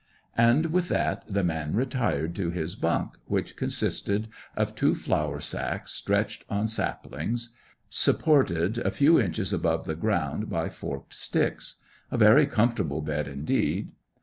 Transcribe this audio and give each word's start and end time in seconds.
And 0.35 0.73
with 0.73 0.87
that 0.87 1.31
the 1.31 1.43
man 1.43 1.75
retired 1.75 2.33
to 2.33 2.49
his 2.49 2.75
bunk, 2.75 3.17
which 3.27 3.55
consisted 3.55 4.29
of 4.57 4.73
two 4.73 4.95
flour 4.95 5.39
sacks 5.39 5.91
stretched 5.91 6.43
on 6.49 6.67
saplings, 6.67 7.53
supported 7.87 8.79
a 8.79 8.89
few 8.89 9.19
inches 9.21 9.53
above 9.53 9.85
the 9.85 9.93
ground 9.93 10.49
by 10.49 10.69
forked 10.69 11.13
sticks; 11.13 11.81
a 12.09 12.17
very 12.17 12.47
comfortable 12.47 13.01
bed 13.03 13.27
indeed. 13.27 13.91